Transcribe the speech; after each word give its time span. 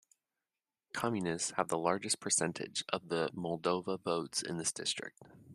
Communists 0.93 1.51
have 1.57 1.67
the 1.67 1.77
largest 1.77 2.19
percentage 2.19 2.83
of 2.89 3.09
the 3.09 3.29
Moldova 3.35 3.99
votes 4.01 4.41
in 4.41 4.57
this 4.57 4.71
district. 4.71 5.21